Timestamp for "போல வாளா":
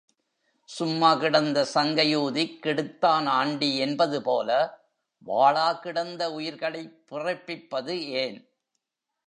4.21-5.79